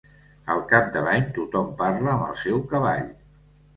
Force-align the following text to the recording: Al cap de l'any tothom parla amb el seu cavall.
Al 0.53 0.61
cap 0.71 0.87
de 0.95 1.03
l'any 1.07 1.27
tothom 1.37 1.69
parla 1.83 2.13
amb 2.17 2.27
el 2.31 2.35
seu 2.45 2.67
cavall. 2.73 3.07